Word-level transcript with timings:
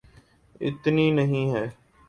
اتنی 0.61 1.09
نہیں 1.11 1.53
ہے۔ 1.53 1.65